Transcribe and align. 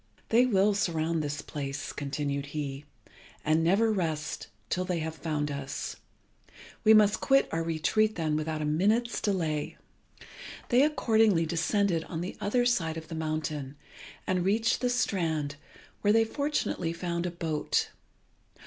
"They 0.29 0.47
will 0.47 0.73
surround 0.73 1.21
this 1.21 1.43
place," 1.43 1.93
continued 1.93 2.47
he, 2.57 2.85
"and 3.45 3.63
never 3.63 3.91
rest 3.93 4.47
till 4.67 4.83
they 4.83 4.97
have 4.97 5.13
found 5.13 5.51
us. 5.51 5.95
We 6.83 6.91
must 6.91 7.21
quit 7.21 7.47
our 7.51 7.61
retreat 7.61 8.15
then 8.15 8.35
without 8.35 8.63
a 8.63 8.65
minute's 8.65 9.21
delay." 9.21 9.77
They 10.69 10.81
accordingly 10.81 11.45
descended 11.45 12.03
on 12.05 12.21
the 12.21 12.35
other 12.41 12.65
side 12.65 12.97
of 12.97 13.09
the 13.09 13.13
mountain, 13.13 13.75
and 14.25 14.43
reached 14.43 14.81
the 14.81 14.89
strand, 14.89 15.55
where 16.01 16.11
they 16.11 16.25
fortunately 16.25 16.93
found 16.93 17.27
a 17.27 17.29
boat. 17.29 17.91